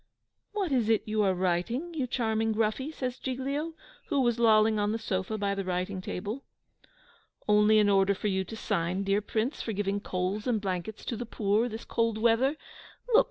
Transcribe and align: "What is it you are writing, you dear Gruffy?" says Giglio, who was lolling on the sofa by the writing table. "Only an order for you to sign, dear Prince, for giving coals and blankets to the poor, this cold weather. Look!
"What 0.53 0.71
is 0.71 0.89
it 0.89 1.03
you 1.05 1.21
are 1.21 1.35
writing, 1.35 1.93
you 1.93 2.07
dear 2.07 2.35
Gruffy?" 2.35 2.91
says 2.91 3.19
Giglio, 3.19 3.73
who 4.07 4.19
was 4.19 4.39
lolling 4.39 4.79
on 4.79 4.93
the 4.93 4.97
sofa 4.97 5.37
by 5.37 5.53
the 5.53 5.63
writing 5.63 6.01
table. 6.01 6.41
"Only 7.47 7.77
an 7.77 7.87
order 7.87 8.15
for 8.15 8.25
you 8.27 8.43
to 8.45 8.55
sign, 8.55 9.03
dear 9.03 9.21
Prince, 9.21 9.61
for 9.61 9.73
giving 9.73 9.99
coals 9.99 10.47
and 10.47 10.59
blankets 10.59 11.05
to 11.05 11.15
the 11.15 11.27
poor, 11.27 11.69
this 11.69 11.85
cold 11.85 12.17
weather. 12.17 12.55
Look! 13.13 13.19